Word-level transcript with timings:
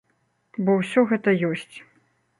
Бо 0.69 0.75
ўсё 0.79 1.03
гэта 1.11 1.37
ёсць. 1.53 1.77